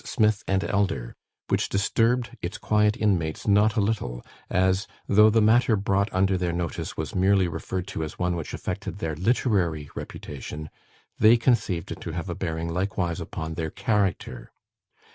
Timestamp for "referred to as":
7.47-8.17